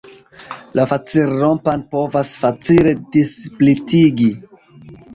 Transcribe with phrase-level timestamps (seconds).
[0.79, 4.35] La facilrompan povas facile dissplitigi.